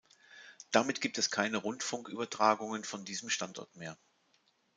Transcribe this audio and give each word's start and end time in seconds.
Damit 0.71 0.99
gibt 0.99 1.19
es 1.19 1.29
keine 1.29 1.57
Rundfunkübertragungen 1.57 2.83
von 2.83 3.05
diesem 3.05 3.29
Standort 3.29 3.75
mehr. 3.75 3.99